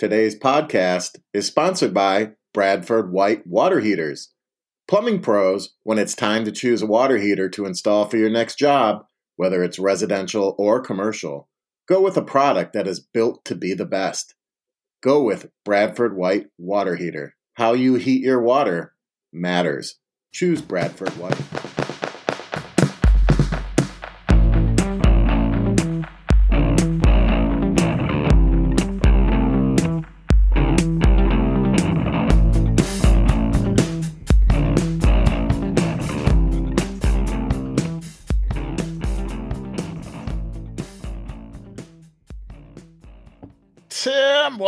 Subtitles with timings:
[0.00, 4.32] Today's podcast is sponsored by Bradford White Water Heaters.
[4.88, 8.58] Plumbing pros, when it's time to choose a water heater to install for your next
[8.58, 9.04] job,
[9.36, 11.50] whether it's residential or commercial,
[11.86, 14.34] go with a product that is built to be the best.
[15.02, 17.34] Go with Bradford White Water Heater.
[17.56, 18.94] How you heat your water
[19.34, 19.98] matters.
[20.32, 21.59] Choose Bradford White.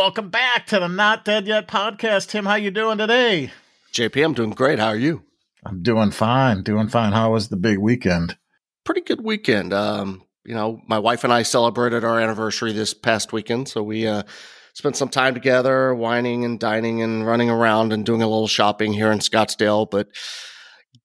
[0.03, 2.27] Welcome back to the Not Dead Yet podcast.
[2.27, 3.53] Tim, how you doing today?
[3.93, 4.77] JP, I'm doing great.
[4.77, 5.23] How are you?
[5.65, 7.13] I'm doing fine, doing fine.
[7.13, 8.37] How was the big weekend?
[8.83, 9.71] Pretty good weekend.
[9.71, 14.05] Um, you know, my wife and I celebrated our anniversary this past weekend, so we
[14.05, 14.23] uh,
[14.73, 18.91] spent some time together, whining and dining and running around and doing a little shopping
[18.91, 19.89] here in Scottsdale.
[19.89, 20.09] But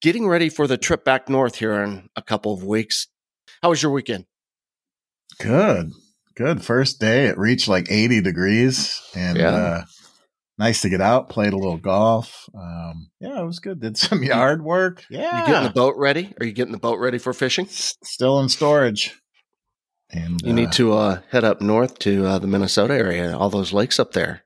[0.03, 3.07] getting ready for the trip back north here in a couple of weeks.
[3.63, 4.25] How was your weekend?
[5.39, 5.93] Good,
[6.39, 6.65] good.
[6.65, 9.49] First day, it reached like 80 degrees, and Yeah.
[9.51, 9.85] uh,
[10.59, 11.29] nice to get out.
[11.29, 12.49] Played a little golf.
[12.55, 13.81] Um, yeah, it was good.
[13.81, 15.05] Did some yard work.
[15.11, 16.33] Yeah, You getting the boat ready?
[16.41, 17.67] Are you getting the boat ready for fishing?
[17.67, 19.15] S- still in storage.
[20.11, 23.51] And You need uh, to uh, head up north to uh, the Minnesota area, all
[23.51, 24.43] those lakes up there.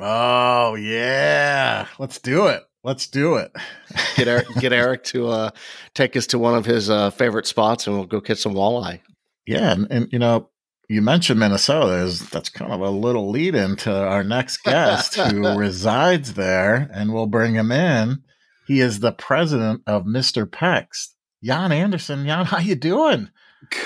[0.00, 2.62] Oh yeah, let's do it.
[2.84, 3.50] Let's do it.
[4.16, 5.50] Get Eric, get Eric to uh,
[5.94, 9.00] take us to one of his uh, favorite spots, and we'll go catch some walleye.
[9.46, 10.50] Yeah, and, and you know,
[10.88, 12.04] you mentioned Minnesota.
[12.04, 17.12] Is that's kind of a little lead into our next guest who resides there, and
[17.12, 18.22] we'll bring him in.
[18.66, 20.44] He is the president of Mr.
[20.46, 21.08] Pex,
[21.42, 22.26] Jan Andersson.
[22.26, 23.30] Jan, how you doing?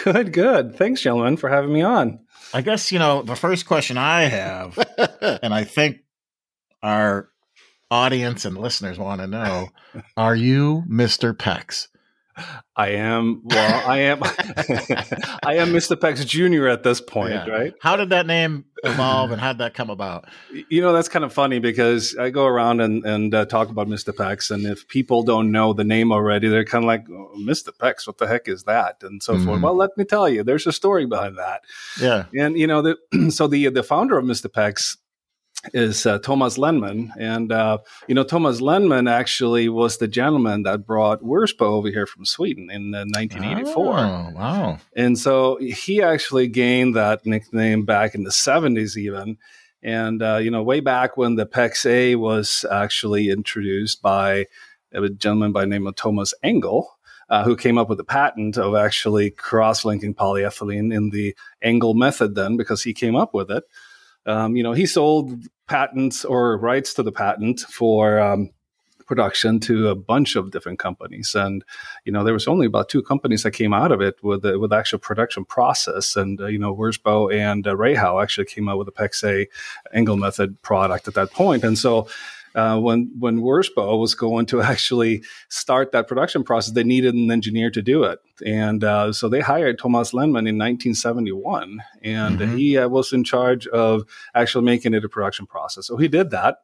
[0.05, 0.77] Good, good.
[0.77, 2.21] Thanks, gentlemen, for having me on.
[2.53, 4.78] I guess you know the first question I have,
[5.43, 5.98] and I think
[6.83, 7.28] our
[7.91, 9.69] audience and listeners want to know:
[10.17, 11.33] Are you Mr.
[11.34, 11.89] Pex?
[12.77, 13.89] I am well.
[13.91, 14.23] I am.
[14.25, 15.97] I am Mr.
[15.97, 16.69] Pex Jr.
[16.69, 17.47] at this point, Yeah.
[17.49, 17.75] right?
[17.81, 20.27] How did that name evolve, and how did that come about?
[20.71, 23.87] You know, that's kind of funny because I go around and and uh, talk about
[23.89, 24.12] Mr.
[24.15, 27.69] Pex, and if people don't know the name already, they're kind of like, oh, "Mr.
[27.77, 29.59] Pex, what the heck is that?" and so forth.
[29.59, 29.62] Mhm.
[29.62, 31.62] Well, let me tell you, there's a story behind that.
[32.00, 32.25] Yeah.
[32.39, 34.47] And you know, the, so the the founder of Mr.
[34.47, 34.97] Pex
[35.75, 37.78] is uh, Thomas Lenman, and uh,
[38.09, 42.71] you know Thomas Lenman actually was the gentleman that brought Wirsbo over here from Sweden
[42.71, 44.78] in uh, 1984, Oh, wow.
[44.97, 49.37] and so he actually gained that nickname back in the 70s, even.
[49.83, 54.47] And uh, you know, way back when the Pex A was actually introduced by
[54.93, 56.91] a gentleman by the name of Thomas Engel,
[57.28, 62.34] uh, who came up with the patent of actually cross-linking polyethylene in the Engel method.
[62.34, 63.65] Then, because he came up with it,
[64.26, 68.50] um, you know, he sold patents or rights to the patent for um,
[69.06, 71.64] production to a bunch of different companies, and
[72.04, 74.58] you know, there was only about two companies that came out of it with the,
[74.58, 78.78] with actual production process, and uh, you know, Wirsbo and uh, Rehau actually came out
[78.78, 79.48] with a PEX-A
[79.92, 82.08] Engel method product at that point, and so.
[82.55, 87.31] Uh, when when Wirsbo was going to actually start that production process, they needed an
[87.31, 92.59] engineer to do it, and uh, so they hired Thomas Lenman in 1971, and Mhm.
[92.59, 95.87] he uh, was in charge of actually making it a production process.
[95.87, 96.59] So he did that,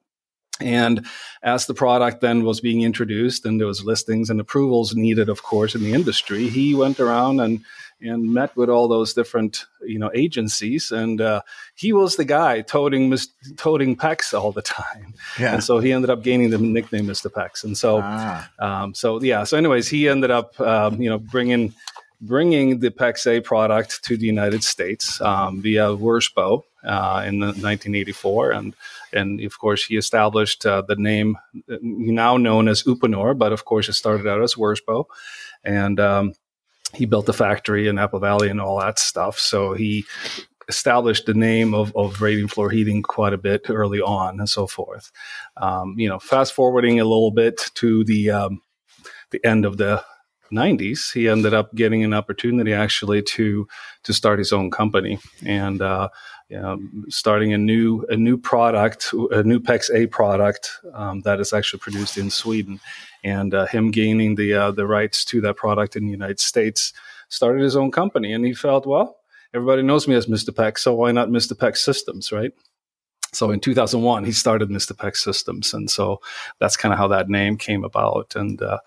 [0.60, 1.06] and
[1.42, 5.42] as the product then was being introduced and there was listings and approvals needed, of
[5.42, 7.60] course, in the industry, he went around and
[7.98, 11.40] and met with all those different you know agencies, and uh,
[11.74, 15.54] he was the guy toting mis- toting Pex all the time, Yeah.
[15.54, 17.30] and so he ended up gaining the nickname Mr.
[17.32, 18.00] Pex, and so.
[18.02, 18.50] Ah.
[18.58, 19.44] Um, so yeah.
[19.44, 21.72] So, anyways, he ended up, um, you know, bringing
[22.20, 28.50] bringing the PEX-A product to the United States um, via Wirsbo uh, in the 1984,
[28.52, 28.74] and
[29.12, 31.36] and of course he established uh, the name
[31.70, 35.04] uh, now known as Uponor, but of course it started out as Wirsbo,
[35.64, 36.32] and um,
[36.94, 39.38] he built the factory in Apple Valley and all that stuff.
[39.38, 40.04] So he
[40.68, 44.66] established the name of, of radiant floor heating quite a bit early on and so
[44.66, 45.12] forth.
[45.56, 48.62] Um, you know, fast forwarding a little bit to the um,
[49.30, 50.04] the end of the
[50.50, 53.66] 90s, he ended up getting an opportunity actually to
[54.04, 56.08] to start his own company and uh,
[56.48, 56.78] you know,
[57.08, 61.80] starting a new a new product, a new PEX A product um, that is actually
[61.80, 62.78] produced in Sweden,
[63.24, 66.92] and uh, him gaining the uh, the rights to that product in the United States,
[67.28, 69.16] started his own company, and he felt well.
[69.54, 70.50] Everybody knows me as Mr.
[70.50, 71.54] Pex, so why not Mr.
[71.54, 72.52] Pex Systems, right?
[73.32, 74.92] So in 2001, he started Mr.
[74.92, 76.20] Pex Systems, and so
[76.60, 78.34] that's kind of how that name came about.
[78.36, 78.78] And uh,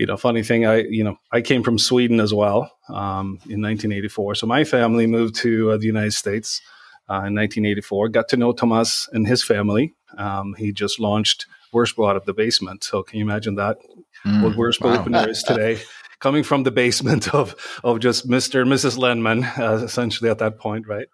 [0.00, 3.60] you know, funny thing, I you know I came from Sweden as well um, in
[3.60, 4.36] 1984.
[4.36, 6.62] So my family moved to uh, the United States
[7.10, 8.08] uh, in 1984.
[8.08, 9.94] Got to know Tomas and his family.
[10.16, 11.44] Um, he just launched
[11.74, 12.82] Wirsbo out of the basement.
[12.82, 13.76] So can you imagine that?
[14.24, 15.04] Mm, what Wirsbo wow.
[15.04, 15.78] Uponor is today?
[16.18, 17.54] Coming from the basement of
[17.84, 18.62] of just Mr.
[18.62, 18.96] and Mrs.
[18.96, 21.08] Lenman, uh, essentially at that point, right?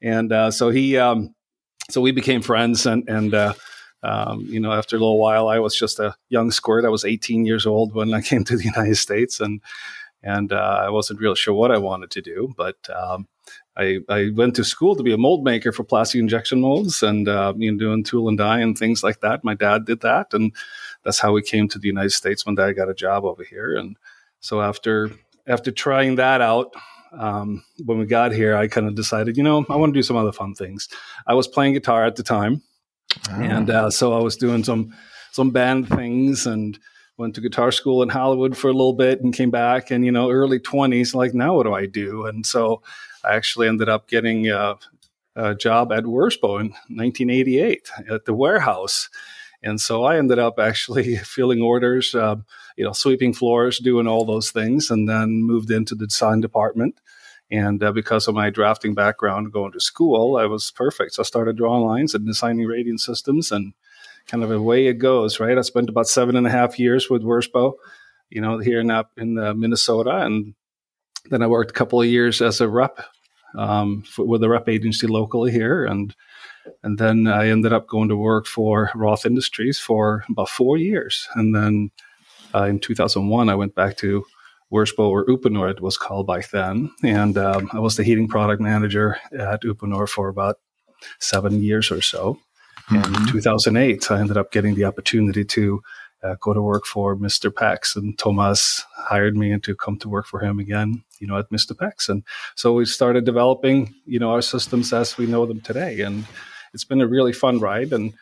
[0.00, 1.34] And uh, so he, um,
[1.90, 3.54] so we became friends, and and uh,
[4.02, 6.84] um, you know, after a little while, I was just a young squirt.
[6.84, 9.60] I was 18 years old when I came to the United States, and
[10.22, 13.28] and uh, I wasn't real sure what I wanted to do, but um,
[13.76, 17.28] I, I went to school to be a mold maker for plastic injection molds and
[17.28, 19.44] uh, you know doing tool and die and things like that.
[19.44, 20.52] My dad did that, and
[21.04, 23.76] that's how we came to the United States when Dad got a job over here.
[23.76, 23.96] And
[24.40, 25.10] so after
[25.46, 26.74] after trying that out,
[27.12, 30.02] um, when we got here, I kind of decided, you know, I want to do
[30.02, 30.88] some other fun things.
[31.26, 32.62] I was playing guitar at the time,
[33.30, 34.94] and uh, so I was doing some
[35.32, 36.78] some band things and
[37.16, 40.12] went to guitar school in Hollywood for a little bit and came back and you
[40.12, 42.82] know early 20s like now what do I do and so
[43.24, 44.76] I actually ended up getting a,
[45.36, 49.08] a job at Wirsbo in 1988 at the warehouse.
[49.62, 52.36] And so I ended up actually filling orders, uh,
[52.76, 57.00] you know, sweeping floors, doing all those things, and then moved into the design department.
[57.50, 61.14] And uh, because of my drafting background going to school, I was perfect.
[61.14, 63.72] So I started drawing lines and designing rating systems and
[64.26, 65.56] kind of away it goes, right?
[65.56, 67.72] I spent about seven and a half years with Wirsbo,
[68.28, 70.18] you know, here in, in uh, Minnesota.
[70.18, 70.54] And
[71.30, 73.00] then I worked a couple of years as a rep
[73.56, 76.14] um, for, with a rep agency locally here, and
[76.82, 81.28] and then I ended up going to work for Roth Industries for about four years,
[81.34, 81.90] and then
[82.54, 84.24] uh, in 2001 I went back to
[84.72, 88.60] Wirsbo or Uponor it was called back then, and um, I was the heating product
[88.60, 90.56] manager at Uponor for about
[91.18, 92.38] seven years or so.
[92.90, 93.14] Mm-hmm.
[93.14, 95.82] And in 2008, I ended up getting the opportunity to
[96.22, 97.50] uh, go to work for Mr.
[97.50, 101.50] Pex, and Thomas hired me to come to work for him again, you know, at
[101.50, 101.72] Mr.
[101.72, 102.22] Pex, and
[102.54, 106.26] so we started developing, you know, our systems as we know them today, and
[106.74, 108.12] it's been a really fun ride, and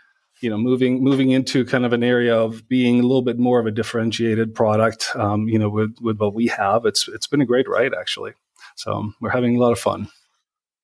[0.40, 3.58] you know, moving moving into kind of an area of being a little bit more
[3.58, 7.40] of a differentiated product, um, you know, with with what we have, it's it's been
[7.40, 8.32] a great ride actually.
[8.76, 10.08] So um, we're having a lot of fun.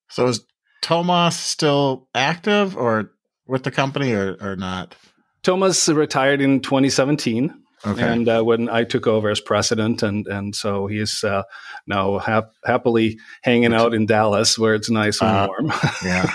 [0.09, 0.43] So is
[0.81, 3.11] Tomas still active or
[3.47, 4.95] with the company or, or not?
[5.43, 7.62] Tomas retired in 2017.
[7.85, 8.01] Okay.
[8.01, 11.43] And uh, when I took over as president, and and so he's uh,
[11.85, 15.73] now hap- happily hanging out in Dallas, where it's nice and uh, warm.
[16.05, 16.31] yeah,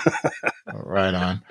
[0.73, 1.41] right on.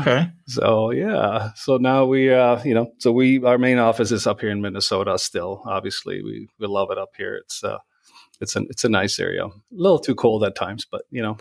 [0.00, 0.30] Okay.
[0.46, 4.40] So yeah, so now we, uh, you know, so we our main office is up
[4.40, 5.18] here in Minnesota.
[5.18, 7.34] Still, obviously, we we love it up here.
[7.34, 7.78] It's uh,
[8.40, 9.46] it's an it's a nice area.
[9.46, 11.38] A little too cold at times, but you know,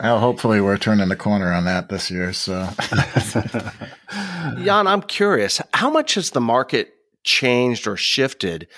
[0.00, 2.32] well, hopefully we're turning the corner on that this year.
[2.32, 2.68] So,
[4.62, 6.94] Jan, I'm curious, how much has the market
[7.24, 8.68] changed or shifted?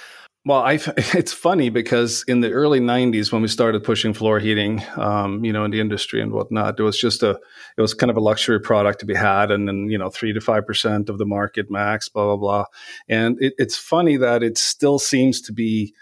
[0.44, 4.82] Well, I it's funny because in the early '90s, when we started pushing floor heating,
[4.96, 7.38] um, you know, in the industry and whatnot, it was just a,
[7.76, 10.32] it was kind of a luxury product to be had, and then you know, three
[10.32, 12.64] to five percent of the market max, blah blah blah.
[13.08, 15.94] And it, it's funny that it still seems to be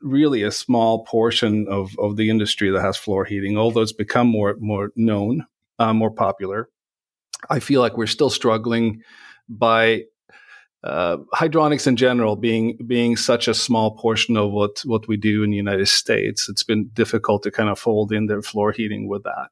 [0.00, 4.28] really a small portion of, of the industry that has floor heating, although it's become
[4.28, 5.46] more more known,
[5.78, 6.68] uh, more popular.
[7.50, 9.02] I feel like we're still struggling
[9.48, 10.04] by
[10.84, 15.42] uh, hydronics in general being being such a small portion of what what we do
[15.42, 16.48] in the United States.
[16.48, 19.48] It's been difficult to kind of fold in their floor heating with that.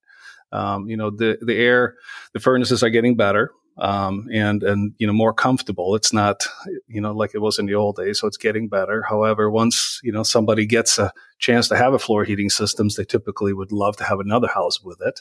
[0.52, 1.94] Um, you know, the the air,
[2.32, 5.94] the furnaces are getting better um, and and you know more comfortable.
[5.94, 6.46] It's not
[6.86, 9.02] you know like it was in the old days, so it's getting better.
[9.08, 13.04] However, once you know somebody gets a chance to have a floor heating systems, they
[13.04, 15.20] typically would love to have another house with it.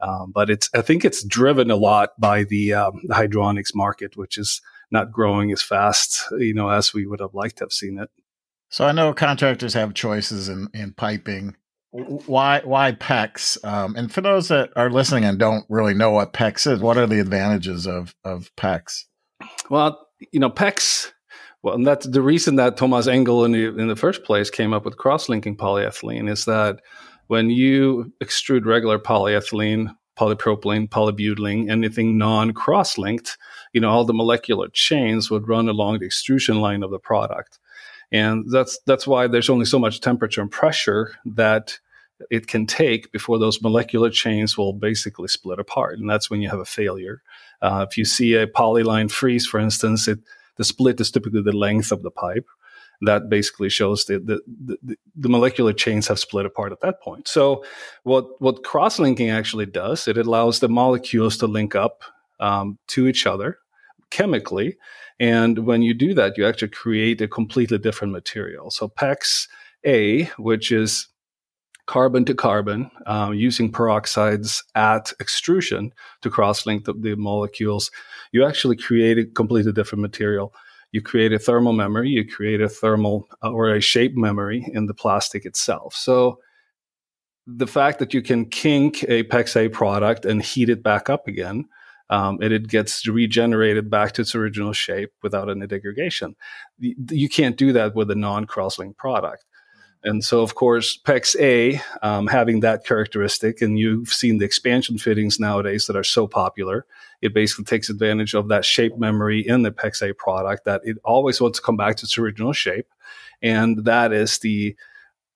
[0.00, 4.16] Um, but it's I think it's driven a lot by the, um, the hydronics market,
[4.16, 7.72] which is not growing as fast you know as we would have liked to have
[7.72, 8.10] seen it.
[8.68, 11.56] So I know contractors have choices in, in piping
[12.26, 13.62] why why PEX?
[13.64, 16.96] Um, and for those that are listening and don't really know what PEX is, what
[16.96, 19.04] are the advantages of of PEX?
[19.70, 21.12] Well, you know, PEX.
[21.62, 24.72] Well, and that's the reason that Thomas Engel in the in the first place came
[24.72, 26.80] up with cross-linking polyethylene is that
[27.26, 33.36] when you extrude regular polyethylene, polypropylene, polybutylene, anything non-cross-linked,
[33.72, 37.58] you know, all the molecular chains would run along the extrusion line of the product.
[38.12, 41.80] And that's that's why there's only so much temperature and pressure that
[42.30, 45.98] it can take before those molecular chains will basically split apart.
[45.98, 47.22] And that's when you have a failure.
[47.62, 50.20] Uh, if you see a polyline freeze, for instance, it,
[50.56, 52.46] the split is typically the length of the pipe.
[53.02, 57.28] That basically shows that the, the, the, molecular chains have split apart at that point.
[57.28, 57.62] So,
[58.04, 62.04] what, what cross linking actually does, it allows the molecules to link up
[62.40, 63.58] um, to each other
[64.08, 64.78] chemically.
[65.20, 68.70] And when you do that, you actually create a completely different material.
[68.70, 69.46] So, PEX
[69.84, 71.08] A, which is
[71.86, 77.90] carbon to carbon um, using peroxides at extrusion to cross-link the, the, molecules,
[78.32, 80.52] you actually create a completely different material.
[80.92, 84.86] You create a thermal memory, you create a thermal uh, or a shape memory in
[84.86, 85.94] the plastic itself.
[85.94, 86.38] So
[87.46, 91.66] the fact that you can kink a PEX-A product and heat it back up again,
[92.10, 96.34] um, and it gets regenerated back to its original shape without any degradation.
[96.78, 99.44] You can't do that with a non-crosslink product.
[100.06, 104.98] And so, of course, PEX A um, having that characteristic, and you've seen the expansion
[104.98, 106.86] fittings nowadays that are so popular.
[107.22, 110.96] It basically takes advantage of that shape memory in the PEX A product that it
[111.04, 112.86] always wants to come back to its original shape,
[113.42, 114.76] and that is the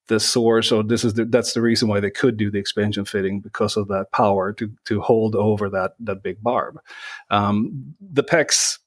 [0.06, 0.70] the source.
[0.70, 3.76] or this is the, that's the reason why they could do the expansion fitting because
[3.76, 6.78] of that power to to hold over that that big barb.
[7.30, 8.79] Um, the PEX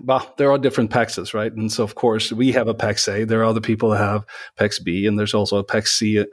[0.00, 1.52] well, there are different PEXs, right?
[1.52, 3.24] And so, of course, we have a PEX A.
[3.24, 4.24] There are other people that have
[4.58, 6.24] PEX B, and there's also a PEX C.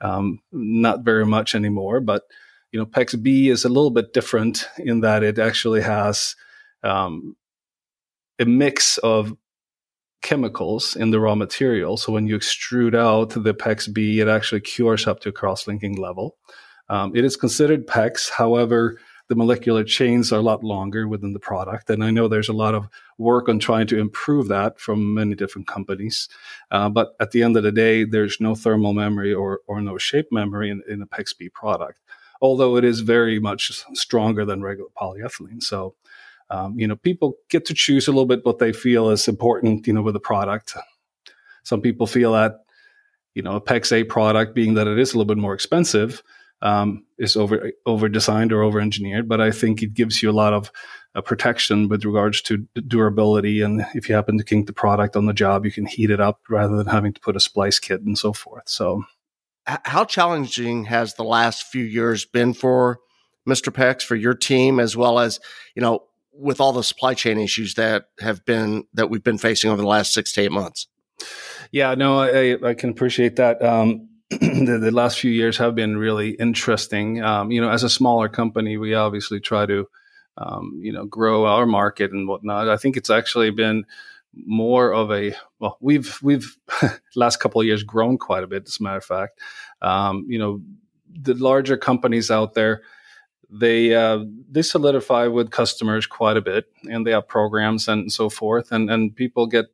[0.00, 2.22] Um, not very much anymore, but
[2.70, 6.36] you know, PEX B is a little bit different in that it actually has
[6.84, 7.34] um,
[8.38, 9.34] a mix of
[10.22, 11.96] chemicals in the raw material.
[11.96, 15.96] So when you extrude out the PEX B, it actually cures up to a cross-linking
[15.96, 16.36] level.
[16.88, 21.38] Um, it is considered PEX, however the molecular chains are a lot longer within the
[21.38, 21.90] product.
[21.90, 25.34] And I know there's a lot of work on trying to improve that from many
[25.34, 26.28] different companies.
[26.70, 29.98] Uh, but at the end of the day, there's no thermal memory or, or no
[29.98, 32.00] shape memory in, in a PEX-B product,
[32.40, 35.62] although it is very much stronger than regular polyethylene.
[35.62, 35.94] So,
[36.48, 39.86] um, you know, people get to choose a little bit what they feel is important,
[39.86, 40.74] you know, with the product.
[41.64, 42.64] Some people feel that,
[43.34, 46.22] you know, a PEX-A product, being that it is a little bit more expensive,
[46.62, 50.32] um, is over over designed or over engineered, but I think it gives you a
[50.32, 50.70] lot of
[51.14, 53.60] uh, protection with regards to durability.
[53.62, 56.20] And if you happen to kink the product on the job, you can heat it
[56.20, 58.68] up rather than having to put a splice kit and so forth.
[58.68, 59.04] So,
[59.66, 62.98] how challenging has the last few years been for
[63.48, 63.72] Mr.
[63.72, 65.40] PEX for your team, as well as
[65.74, 69.70] you know, with all the supply chain issues that have been that we've been facing
[69.70, 70.88] over the last six to eight months?
[71.70, 73.62] Yeah, no, I, I can appreciate that.
[73.62, 74.07] Um,
[74.40, 77.22] the, the, last few years have been really interesting.
[77.22, 79.88] Um, you know, as a smaller company, we obviously try to,
[80.36, 82.68] um, you know, grow our market and whatnot.
[82.68, 83.84] I think it's actually been
[84.34, 86.56] more of a well, we've we've
[87.16, 88.64] last couple of years grown quite a bit.
[88.66, 89.40] As a matter of fact,
[89.80, 90.60] um, you know,
[91.10, 92.82] the larger companies out there
[93.50, 98.28] they uh, they solidify with customers quite a bit, and they have programs and so
[98.28, 99.66] forth, and and people get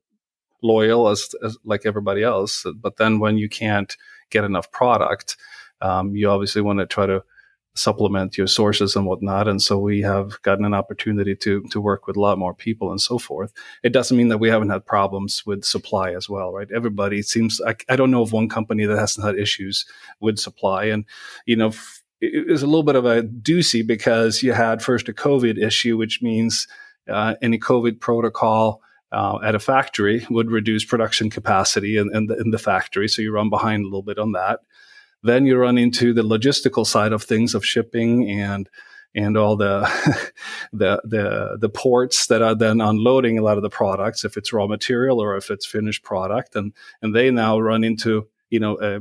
[0.63, 2.65] loyal as, as like everybody else.
[2.77, 3.97] But then when you can't
[4.31, 5.37] get enough product,
[5.81, 7.23] um, you obviously want to try to
[7.75, 9.49] supplement your sources and whatnot.
[9.49, 12.91] And so we have gotten an opportunity to to work with a lot more people
[12.91, 13.53] and so forth.
[13.83, 16.69] It doesn't mean that we haven't had problems with supply as well, right?
[16.75, 19.87] Everybody seems I, I don't know of one company that hasn't had issues
[20.21, 20.85] with supply.
[20.85, 21.05] And
[21.47, 21.73] you know,
[22.21, 25.97] it was a little bit of a doozy because you had first a COVID issue,
[25.97, 26.69] which means
[27.09, 28.81] uh, any COVID protocol
[29.15, 33.09] uh, at a factory would reduce production capacity in, in, the, in the factory.
[33.09, 34.61] So you run behind a little bit on that.
[35.23, 38.69] Then you run into the logistical side of things of shipping and
[39.15, 39.83] and all the
[40.73, 44.53] the the the ports that are then unloading a lot of the products if it's
[44.53, 48.77] raw material or if it's finished product and and they now run into you know
[48.83, 49.01] a,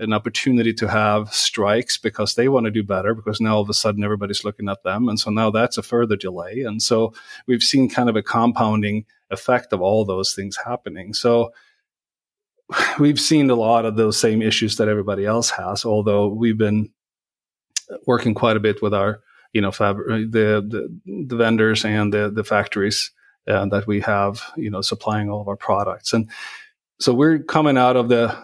[0.00, 3.68] an opportunity to have strikes because they want to do better because now all of
[3.68, 5.08] a sudden everybody's looking at them.
[5.08, 6.62] And so now that's a further delay.
[6.62, 7.12] And so
[7.46, 11.12] we've seen kind of a compounding effect of all those things happening.
[11.14, 11.52] So
[12.98, 16.90] we've seen a lot of those same issues that everybody else has although we've been
[18.06, 19.20] working quite a bit with our
[19.52, 23.10] you know fab- the, the, the vendors and the the factories
[23.48, 26.12] uh, that we have you know supplying all of our products.
[26.12, 26.30] And
[27.00, 28.36] so we're coming out of the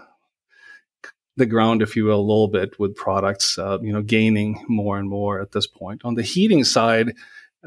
[1.36, 4.98] the ground, if you will, a little bit with products, uh, you know, gaining more
[4.98, 6.02] and more at this point.
[6.04, 7.14] On the heating side,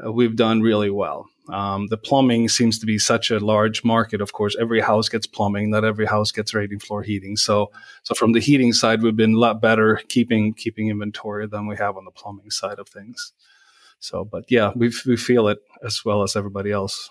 [0.04, 1.28] uh, we've done really well.
[1.48, 4.20] Um, the plumbing seems to be such a large market.
[4.20, 5.70] Of course, every house gets plumbing.
[5.70, 7.36] Not every house gets radiant floor heating.
[7.36, 7.70] So,
[8.02, 11.76] so from the heating side, we've been a lot better keeping keeping inventory than we
[11.76, 13.32] have on the plumbing side of things.
[13.98, 17.10] So, but yeah, we we feel it as well as everybody else.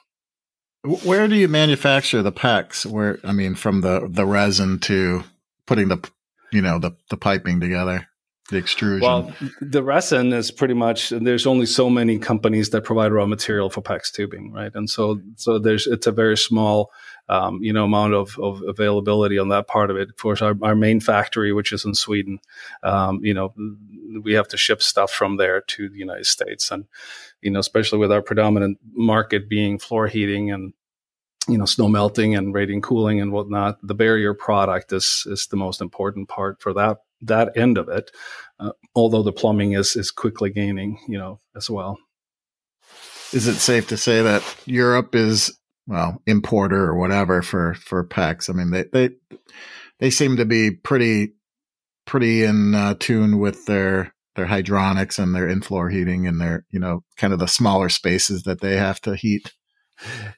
[1.03, 2.85] Where do you manufacture the packs?
[2.85, 5.23] Where I mean, from the the resin to
[5.65, 6.09] putting the
[6.51, 8.07] you know the the piping together
[8.49, 9.01] the extrusion.
[9.01, 13.69] Well the resin is pretty much there's only so many companies that provide raw material
[13.69, 14.71] for PEX tubing right?
[14.73, 16.91] And so so there's it's a very small
[17.27, 20.09] um, you know amount of, of availability on that part of it.
[20.09, 22.39] Of course our, our main factory which is in sweden
[22.83, 23.53] um, you know
[24.23, 26.71] we have to ship stuff from there to the united states.
[26.71, 26.85] And
[27.41, 30.73] you know especially with our predominant market being floor heating and
[31.49, 35.57] you know snow melting and radiant cooling and whatnot the barrier product is is the
[35.57, 38.11] most important part for that that end of it.
[38.59, 41.99] Uh, although the plumbing is is quickly gaining, you know, as well.
[43.31, 48.49] Is it safe to say that Europe is well importer or whatever for for PEX?
[48.49, 49.15] I mean, they they
[49.99, 51.33] they seem to be pretty
[52.05, 56.65] pretty in uh, tune with their their hydronics and their in floor heating and their
[56.71, 59.53] you know kind of the smaller spaces that they have to heat.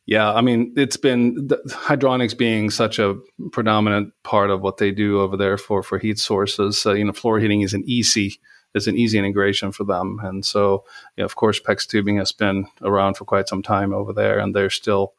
[0.06, 3.18] Yeah, I mean, it's been hydronics being such a
[3.52, 6.84] predominant part of what they do over there for for heat sources.
[6.86, 8.40] You know, floor heating is an easy
[8.74, 10.84] is an easy integration for them, and so
[11.16, 14.40] you know, of course, PEX tubing has been around for quite some time over there,
[14.40, 15.14] and they're still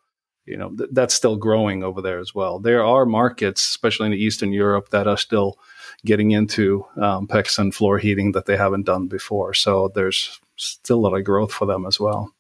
[0.47, 2.59] you know th- that's still growing over there as well.
[2.59, 5.59] There are markets, especially in Eastern Europe, that are still
[6.05, 9.55] getting into um, PEX and floor heating that they haven't done before.
[9.55, 12.33] So there's still a lot of growth for them as well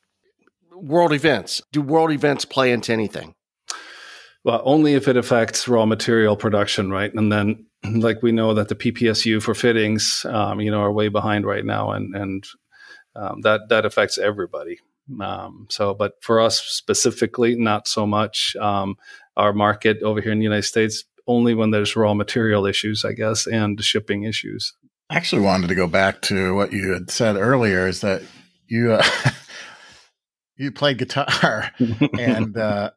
[0.82, 1.62] world events.
[1.72, 3.34] Do world events play into anything?
[4.44, 7.14] Well, only if it affects raw material production, right?
[7.14, 11.08] And then, like we know that the PPSU for fittings, um, you know, are way
[11.08, 12.44] behind right now, and and
[13.14, 14.80] um, that that affects everybody.
[15.20, 18.56] Um, so, but for us specifically, not so much.
[18.56, 18.96] Um,
[19.36, 23.12] our market over here in the United States, only when there's raw material issues, I
[23.12, 24.74] guess, and shipping issues.
[25.08, 27.86] I actually wanted to go back to what you had said earlier.
[27.86, 28.22] Is that
[28.66, 28.92] you?
[28.92, 29.02] Uh,
[30.56, 31.70] you played guitar
[32.18, 32.90] and uh,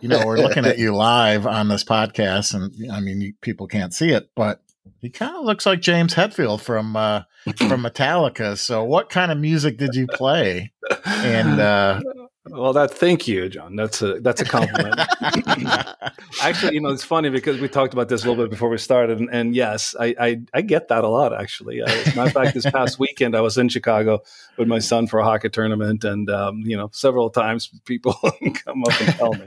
[0.00, 3.66] you know we're looking at you live on this podcast and i mean you, people
[3.66, 4.62] can't see it but
[5.00, 7.22] he kind of looks like james hetfield from uh,
[7.56, 8.56] from metallica.
[8.56, 10.72] So what kind of music did you play?
[11.04, 12.00] And uh,
[12.46, 13.76] well, that thank you, John.
[13.76, 15.00] That's a that's a compliment.
[16.42, 18.78] actually, you know, it's funny because we talked about this a little bit before we
[18.78, 21.32] started, and, and yes, I, I, I get that a lot.
[21.32, 24.22] Actually, as a matter of fact, this past weekend I was in Chicago
[24.58, 28.12] with my son for a hockey tournament, and um, you know, several times people
[28.64, 29.46] come up and tell me.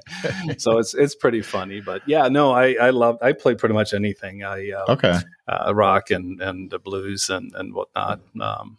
[0.58, 3.94] So it's it's pretty funny, but yeah, no, I I love I play pretty much
[3.94, 4.44] anything.
[4.44, 8.22] I uh, okay uh, rock and and the blues and and whatnot.
[8.40, 8.78] Um,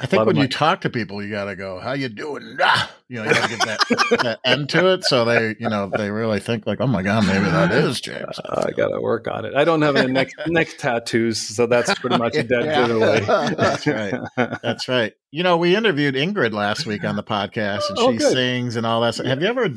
[0.00, 2.90] I think when you talk to people, you got to go, "How you doing?" Ah!
[3.08, 5.90] You know, you got to get that, that end to it, so they, you know,
[5.94, 9.00] they really think like, "Oh my god, maybe that is James." Uh, I got to
[9.00, 9.54] work on it.
[9.54, 12.86] I don't have any neck neck tattoos, so that's pretty much a dead yeah.
[12.86, 13.20] giveaway.
[13.54, 14.20] that's right.
[14.36, 15.12] That's right.
[15.30, 18.32] You know, we interviewed Ingrid last week on the podcast, and oh, she good.
[18.32, 19.16] sings and all that.
[19.16, 19.68] Have you ever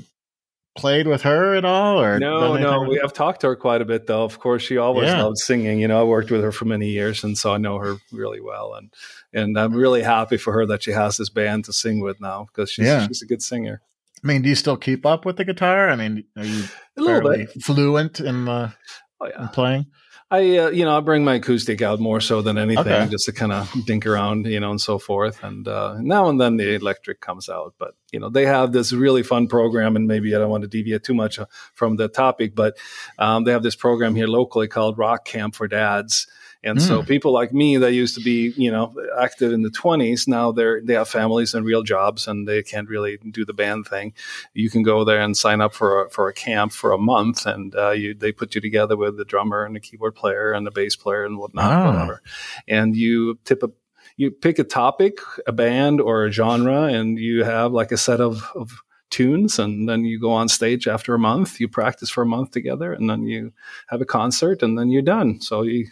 [0.77, 3.85] played with her at all or no no we have talked to her quite a
[3.85, 5.23] bit though of course she always yeah.
[5.23, 7.77] loved singing you know i worked with her for many years and so i know
[7.77, 8.93] her really well and
[9.33, 12.45] and i'm really happy for her that she has this band to sing with now
[12.45, 13.05] because she's, yeah.
[13.07, 13.81] she's a good singer
[14.23, 16.63] i mean do you still keep up with the guitar i mean are you
[16.97, 18.71] a little bit fluent in, the,
[19.19, 19.41] oh, yeah.
[19.41, 19.85] in playing
[20.29, 23.07] I, uh, you know, I bring my acoustic out more so than anything, okay.
[23.09, 25.41] just to kind of dink around, you know, and so forth.
[25.41, 28.91] And uh, now and then the electric comes out, but you know, they have this
[28.91, 32.09] really fun program, and maybe I don't want to deviate too much uh, from the
[32.09, 32.77] topic, but
[33.17, 36.27] um, they have this program here locally called Rock Camp for Dads
[36.67, 36.88] and mm.
[36.88, 37.08] so hmm.
[37.08, 40.82] people like me that used to be, you know, active in the 20s, now they're
[40.82, 44.13] they have families and real jobs and they can't really do the band thing.
[44.53, 47.45] You can go there and sign up for a, for a camp for a month
[47.45, 50.65] and uh, you they put you together with the drummer and the keyboard player and
[50.65, 51.91] the bass player and whatnot, ah.
[51.91, 52.21] whatever.
[52.67, 53.71] And you tip a
[54.17, 58.19] you pick a topic, a band or a genre, and you have like a set
[58.19, 62.23] of, of tunes and then you go on stage after a month you practice for
[62.23, 63.53] a month together and then you
[63.88, 65.88] have a concert and then you're done so you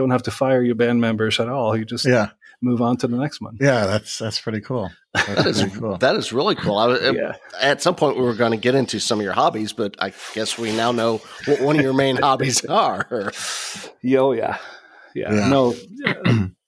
[0.00, 1.76] don't have to fire your band members at all.
[1.76, 2.30] You just yeah.
[2.62, 3.58] move on to the next one.
[3.60, 4.90] Yeah, that's that's pretty cool.
[5.12, 5.98] That's that is cool.
[5.98, 6.78] that is really cool.
[6.78, 7.36] I, yeah.
[7.60, 10.12] At some point, we were going to get into some of your hobbies, but I
[10.34, 13.32] guess we now know what one of your main hobbies are.
[14.00, 14.58] Yo, yeah,
[15.14, 15.34] yeah.
[15.34, 15.48] yeah.
[15.48, 15.74] No,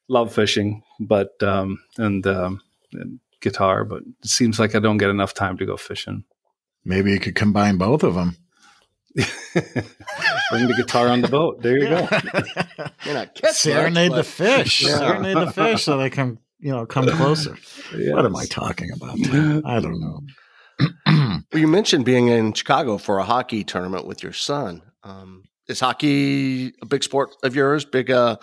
[0.08, 2.60] love fishing, but um, and, um,
[2.92, 6.24] and guitar, but it seems like I don't get enough time to go fishing.
[6.84, 8.36] Maybe you could combine both of them.
[10.52, 11.62] Bring the guitar on the boat.
[11.62, 12.06] There you go.
[13.06, 14.82] You're not Serenade much, the fish.
[14.82, 14.98] Yeah.
[14.98, 17.56] Serenade the fish so they can, you know, come closer.
[17.96, 18.14] Yes.
[18.14, 19.18] What am I talking about?
[19.64, 20.20] I don't know.
[21.06, 24.82] well, you mentioned being in Chicago for a hockey tournament with your son.
[25.02, 27.86] Um, is hockey a big sport of yours?
[27.86, 28.36] Big uh,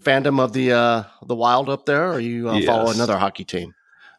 [0.00, 2.66] fandom of the uh, the Wild up there, or you uh, yes.
[2.66, 3.72] follow another hockey team?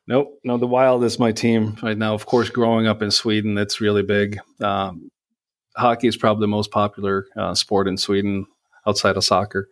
[0.07, 0.57] Nope, no.
[0.57, 2.13] The Wild is my team right now.
[2.13, 4.39] Of course, growing up in Sweden, it's really big.
[4.61, 5.09] Um,
[5.75, 8.45] hockey is probably the most popular uh, sport in Sweden
[8.85, 9.69] outside of soccer.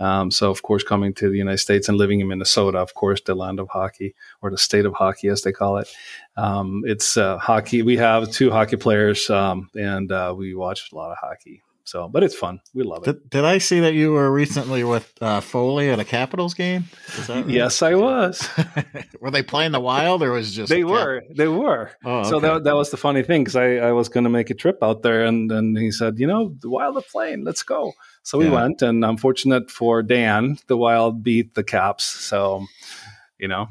[0.00, 3.20] Um, so, of course, coming to the United States and living in Minnesota, of course,
[3.20, 5.88] the land of hockey or the state of hockey, as they call it.
[6.36, 7.82] Um, it's uh, hockey.
[7.82, 11.62] We have two hockey players, um, and uh, we watch a lot of hockey.
[11.86, 12.60] So, but it's fun.
[12.74, 13.12] We love it.
[13.12, 16.86] Did, did I see that you were recently with uh, Foley at a Capitals game?
[17.28, 17.46] Right?
[17.46, 18.48] Yes, I was.
[19.20, 20.68] were they playing the Wild or was just?
[20.68, 21.20] They were.
[21.20, 21.92] Cap- they were.
[22.04, 22.28] Oh, okay.
[22.28, 24.54] So that, that was the funny thing because I, I was going to make a
[24.54, 27.44] trip out there, and and he said, you know, the Wild are playing.
[27.44, 27.92] Let's go.
[28.24, 28.62] So we yeah.
[28.62, 32.04] went, and I'm fortunate for Dan, the Wild beat the Caps.
[32.04, 32.66] So,
[33.38, 33.68] you know,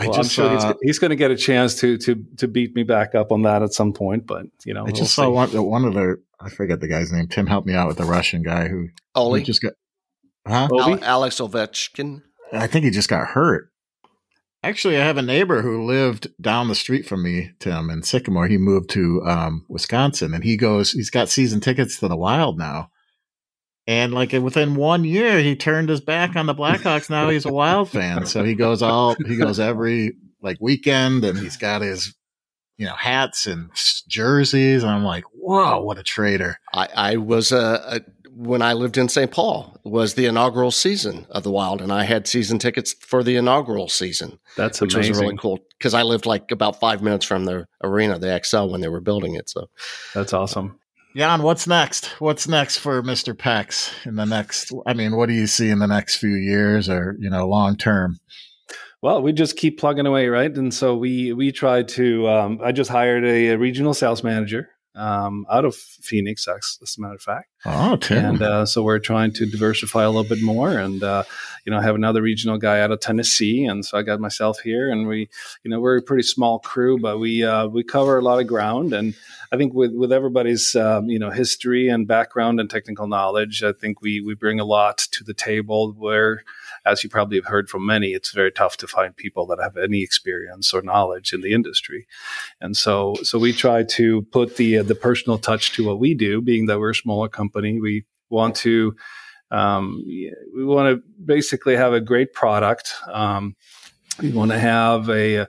[0.00, 2.48] well, just, I'm sure uh, he's, he's going to get a chance to to to
[2.48, 4.26] beat me back up on that at some point.
[4.26, 7.28] But you know, I just saw one, one of the I forget the guy's name.
[7.28, 9.72] Tim helped me out with the Russian guy who Oli just got
[10.46, 12.22] huh Al- Alex Ovechkin.
[12.52, 13.70] I think he just got hurt.
[14.62, 18.48] Actually, I have a neighbor who lived down the street from me, Tim, in Sycamore.
[18.48, 20.92] He moved to um, Wisconsin, and he goes.
[20.92, 22.90] He's got season tickets to the Wild now.
[23.86, 27.08] And like within one year, he turned his back on the Blackhawks.
[27.08, 28.26] Now he's a Wild fan.
[28.26, 32.14] So he goes all he goes every like weekend, and he's got his
[32.76, 33.70] you know hats and
[34.08, 34.82] jerseys.
[34.82, 36.58] And I'm like, whoa, what a traitor!
[36.74, 38.00] I, I was a, a
[38.36, 39.30] when I lived in St.
[39.30, 43.36] Paul was the inaugural season of the Wild, and I had season tickets for the
[43.36, 44.38] inaugural season.
[44.56, 45.12] That's which amazing.
[45.12, 48.70] was really cool because I lived like about five minutes from the arena, the Xcel,
[48.70, 49.48] when they were building it.
[49.48, 49.70] So
[50.12, 50.78] that's awesome.
[51.16, 52.08] Jan, what's next?
[52.20, 53.32] What's next for Mr.
[53.32, 54.70] Pex in the next?
[54.84, 57.76] I mean, what do you see in the next few years, or you know, long
[57.78, 58.18] term?
[59.00, 60.54] Well, we just keep plugging away, right?
[60.54, 62.28] And so we we try to.
[62.28, 67.00] Um, I just hired a, a regional sales manager um, out of Phoenix, as a
[67.00, 67.48] matter of fact.
[67.64, 68.24] Oh, Tim.
[68.24, 71.24] And uh, so we're trying to diversify a little bit more, and uh,
[71.64, 74.90] you know, have another regional guy out of Tennessee, and so I got myself here,
[74.90, 75.28] and we,
[75.62, 78.46] you know, we're a pretty small crew, but we uh, we cover a lot of
[78.46, 79.14] ground, and
[79.52, 83.72] I think with with everybody's um, you know history and background and technical knowledge, I
[83.72, 85.92] think we we bring a lot to the table.
[85.92, 86.44] Where,
[86.86, 89.76] as you probably have heard from many, it's very tough to find people that have
[89.76, 92.06] any experience or knowledge in the industry,
[92.60, 96.14] and so so we try to put the uh, the personal touch to what we
[96.14, 96.40] do.
[96.40, 98.94] Being that we're a smaller company, we want to
[99.50, 102.94] um, we want to basically have a great product.
[103.12, 103.56] Um,
[104.20, 105.46] we want to have a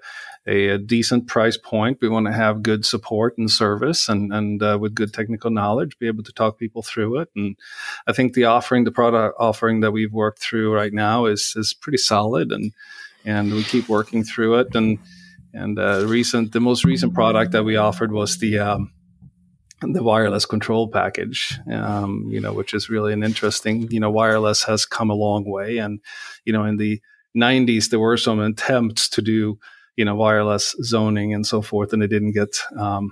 [0.47, 1.99] a, a, decent price point.
[2.01, 5.99] We want to have good support and service, and and uh, with good technical knowledge,
[5.99, 7.29] be able to talk people through it.
[7.35, 7.55] And
[8.07, 11.73] I think the offering, the product offering that we've worked through right now is is
[11.73, 12.71] pretty solid, and
[13.25, 14.75] and we keep working through it.
[14.75, 14.99] And
[15.53, 18.91] and uh, recent, the most recent product that we offered was the um,
[19.81, 24.63] the wireless control package, um, you know, which is really an interesting, you know, wireless
[24.63, 25.77] has come a long way.
[25.77, 25.99] And,
[26.45, 26.99] you know, in the
[27.35, 29.59] 90s, there were some attempts to do
[29.97, 33.11] you know, wireless zoning and so forth, and it didn't get um,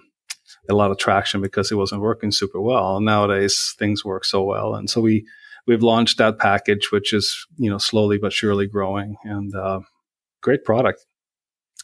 [0.69, 3.02] a lot of traction because it wasn't working super well.
[3.02, 5.28] Nowadays, things work so well, and so we
[5.67, 9.82] we've launched that package, which is you know slowly but surely growing, and uh,
[10.41, 11.06] great product.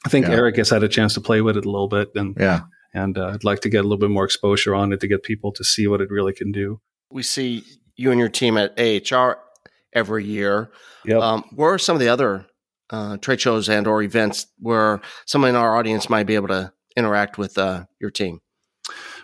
[0.05, 0.33] I think yeah.
[0.33, 2.61] Eric has had a chance to play with it a little bit, and yeah,
[2.93, 5.23] and uh, I'd like to get a little bit more exposure on it to get
[5.23, 6.79] people to see what it really can do.
[7.11, 7.63] We see
[7.95, 9.39] you and your team at AHR
[9.93, 10.71] every year.
[11.05, 11.21] Yep.
[11.21, 12.45] Um, where are some of the other
[12.91, 16.71] uh, trade shows and or events where someone in our audience might be able to
[16.95, 18.41] interact with uh, your team?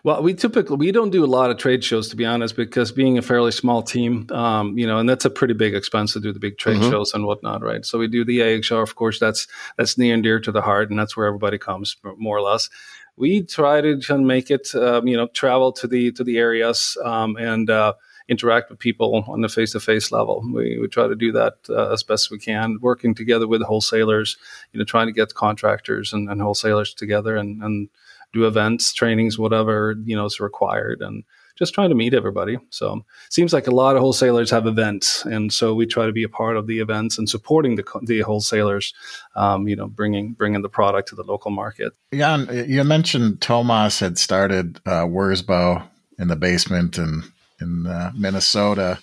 [0.03, 2.91] Well, we typically we don't do a lot of trade shows to be honest, because
[2.91, 6.19] being a fairly small team, um, you know, and that's a pretty big expense to
[6.19, 6.91] do the big trade mm-hmm.
[6.91, 7.86] shows and whatnot, right?
[7.86, 9.19] So we do the AHR, of course.
[9.19, 12.41] That's that's near and dear to the heart, and that's where everybody comes, more or
[12.41, 12.69] less.
[13.17, 17.36] We try to make it, um, you know, travel to the to the areas um,
[17.38, 17.93] and uh,
[18.27, 20.43] interact with people on the face to face level.
[20.53, 24.38] We, we try to do that uh, as best we can, working together with wholesalers,
[24.71, 27.89] you know, trying to get contractors and, and wholesalers together and, and
[28.34, 31.01] do events, trainings, whatever, you know, is required.
[31.01, 31.23] And
[31.58, 32.58] just trying to meet everybody.
[32.70, 36.24] So seems like a lot of wholesalers have events, and so we try to be
[36.24, 38.93] a part of the events and supporting the the wholesalers.
[39.36, 41.93] Um, you know, bringing bringing the product to the local market.
[42.13, 45.88] Jan, you mentioned Tomas had started uh, Wirsbo
[46.20, 47.24] in the basement and
[47.60, 49.00] in uh, Minnesota.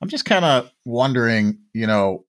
[0.00, 2.24] I'm just kind of wondering, you know,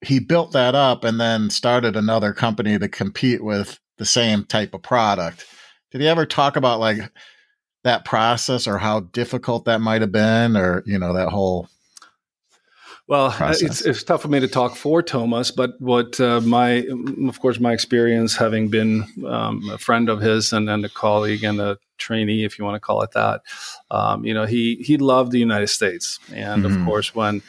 [0.00, 4.74] he built that up and then started another company to compete with the same type
[4.74, 5.44] of product.
[5.90, 6.98] Did he ever talk about like
[7.86, 11.68] that process or how difficult that might have been or, you know, that whole
[13.08, 16.84] well, uh, it's it's tough for me to talk for thomas but what uh, my,
[17.28, 21.44] of course, my experience having been um, a friend of his and, and a colleague
[21.44, 23.42] and a trainee, if you want to call it that,
[23.92, 26.80] um, you know, he he loved the United States, and mm-hmm.
[26.80, 27.42] of course, when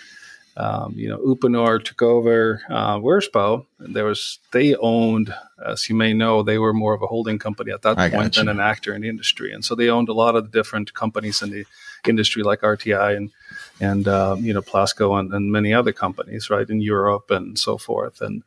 [0.58, 5.34] um, you know Uponor took over uh, Wirsbo, there was they owned,
[5.66, 8.36] as you may know, they were more of a holding company at that I point
[8.36, 10.94] than an actor in the industry, and so they owned a lot of the different
[10.94, 11.66] companies in the
[12.08, 13.32] industry like RTI and
[13.80, 17.78] and uh, you know Plasco and, and, many other companies, right, in Europe and so
[17.78, 18.22] forth.
[18.22, 18.44] And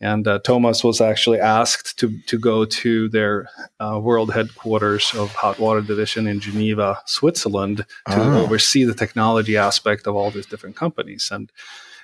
[0.00, 3.48] and uh, Thomas was actually asked to to go to their
[3.80, 8.42] uh, world headquarters of Hot Water Division in Geneva, Switzerland, to oh.
[8.42, 11.30] oversee the technology aspect of all these different companies.
[11.30, 11.52] And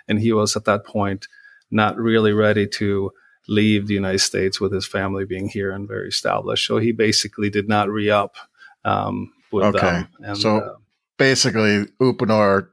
[0.07, 1.29] and he was at that point
[1.71, 3.13] not really ready to
[3.49, 6.67] leave the United States with his family being here and very established.
[6.67, 8.37] So he basically did not re up
[8.85, 9.81] um, with okay.
[9.81, 10.09] them.
[10.21, 10.75] And, so uh,
[11.19, 12.69] basically, Uponor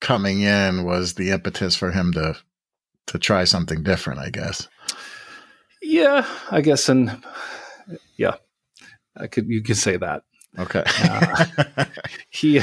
[0.00, 2.36] coming in was the impetus for him to
[3.06, 4.68] to try something different, I guess.
[5.82, 7.24] Yeah, I guess, and
[8.16, 8.34] yeah,
[9.16, 10.22] I could you could say that.
[10.58, 10.82] Okay.
[11.04, 11.84] uh,
[12.30, 12.60] he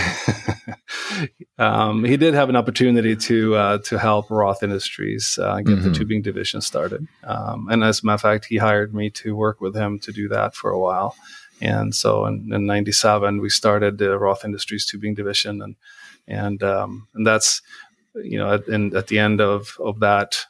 [1.57, 5.83] um, he did have an opportunity to uh, to help Roth Industries uh, get mm-hmm.
[5.83, 9.35] the tubing division started, um, and as a matter of fact, he hired me to
[9.35, 11.15] work with him to do that for a while.
[11.61, 15.75] And so in, in '97, we started the Roth Industries tubing division, and
[16.27, 17.61] and um, and that's
[18.15, 20.45] you know at, and at the end of of that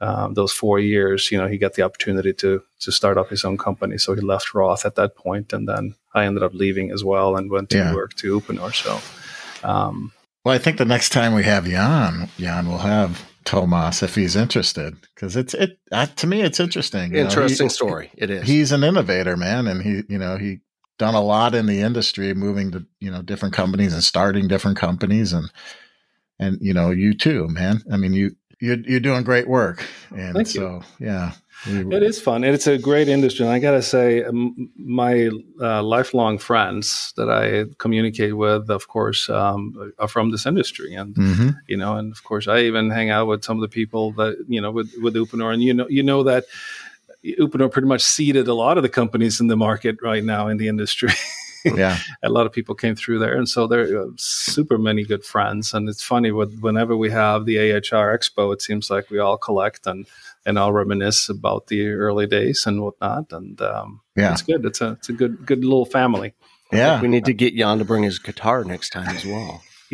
[0.00, 3.44] um, those four years, you know, he got the opportunity to to start up his
[3.44, 3.98] own company.
[3.98, 7.36] So he left Roth at that point, and then I ended up leaving as well
[7.36, 7.94] and went to yeah.
[7.94, 8.72] work to Uponor.
[8.72, 10.12] So, um,
[10.44, 14.36] well, I think the next time we have Jan, Jan will have Tomas if he's
[14.36, 17.14] interested, because it's it uh, to me it's interesting.
[17.14, 18.10] Interesting know, he, story.
[18.14, 18.46] It is.
[18.46, 20.58] He's an innovator, man, and he you know he
[20.98, 24.76] done a lot in the industry, moving to you know different companies and starting different
[24.76, 25.50] companies, and
[26.38, 27.80] and you know you too, man.
[27.90, 31.06] I mean you you're you're doing great work, and Thank so you.
[31.06, 31.32] yeah,
[31.66, 33.44] it is fun, and it's a great industry.
[33.44, 34.24] And I gotta say,
[34.76, 40.94] my uh, lifelong friends that I communicate with, of course, um, are from this industry,
[40.94, 41.48] and mm-hmm.
[41.66, 44.44] you know, and of course, I even hang out with some of the people that
[44.48, 46.44] you know with with Uponor, and you know, you know that.
[47.24, 50.56] Uponor pretty much seeded a lot of the companies in the market right now in
[50.56, 51.10] the industry.
[51.76, 55.24] yeah a lot of people came through there and so there are super many good
[55.24, 59.18] friends and it's funny with whenever we have the ahr expo it seems like we
[59.18, 60.06] all collect and
[60.46, 64.80] and all reminisce about the early days and whatnot and um, yeah it's good it's
[64.80, 66.34] a it's a good good little family
[66.72, 69.62] yeah we need to get jan to bring his guitar next time as well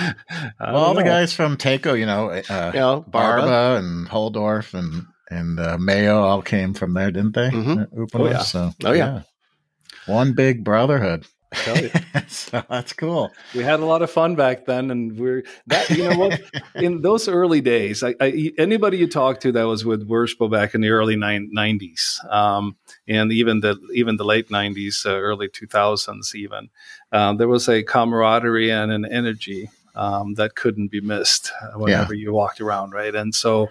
[0.00, 0.14] well,
[0.60, 3.42] all the guys from Taco, you know, uh, you know Barba.
[3.42, 7.50] Barba and Holdorf and and uh, Mayo all came from there, didn't they?
[7.50, 8.04] Mm-hmm.
[8.14, 8.38] oh, yeah.
[8.38, 9.14] So, oh yeah.
[9.16, 9.22] yeah.
[10.08, 11.26] One big brotherhood.
[12.28, 13.32] so that's cool.
[13.54, 15.88] We had a lot of fun back then, and we're that.
[15.88, 16.40] You know what?
[16.74, 20.74] in those early days, I, I, anybody you talk to that was with Wirsbo back
[20.74, 25.66] in the early nineties, um, and even the even the late nineties, uh, early two
[25.66, 26.68] thousands, even
[27.12, 32.24] um, there was a camaraderie and an energy um, that couldn't be missed whenever yeah.
[32.24, 33.14] you walked around, right?
[33.14, 33.70] And so,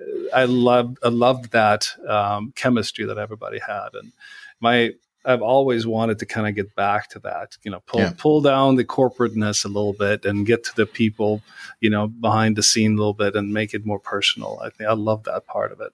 [0.00, 4.12] uh, I loved I loved that um, chemistry that everybody had, and
[4.60, 4.92] my
[5.28, 8.12] I've always wanted to kind of get back to that, you know, pull yeah.
[8.16, 11.42] pull down the corporateness a little bit and get to the people,
[11.80, 14.58] you know, behind the scene a little bit and make it more personal.
[14.62, 15.92] I think I love that part of it.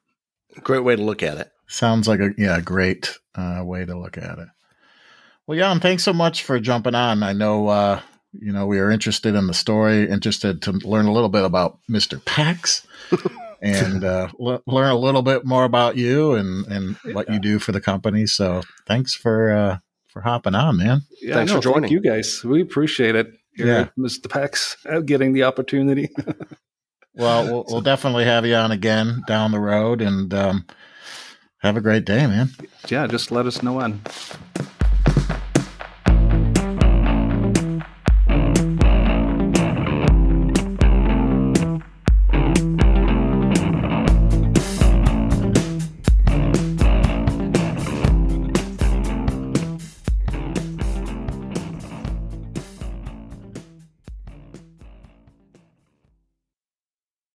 [0.62, 1.50] Great way to look at it.
[1.66, 4.48] Sounds like a yeah, great uh, way to look at it.
[5.48, 7.24] Well, Jan, thanks so much for jumping on.
[7.24, 8.00] I know uh,
[8.32, 11.78] you know we are interested in the story, interested to learn a little bit about
[11.90, 12.22] Mr.
[12.22, 12.86] Pex.
[13.64, 17.58] and uh, l- learn a little bit more about you and, and what you do
[17.58, 18.26] for the company.
[18.26, 21.02] So thanks for uh, for hopping on, man.
[21.20, 21.82] Yeah, thanks no, for joining.
[21.82, 22.44] Thank you guys.
[22.44, 23.32] We appreciate it.
[23.56, 24.26] Here yeah, Mr.
[24.26, 26.10] Pex, uh, getting the opportunity.
[27.14, 30.66] well, well, we'll definitely have you on again down the road, and um,
[31.58, 32.50] have a great day, man.
[32.88, 34.00] Yeah, just let us know when.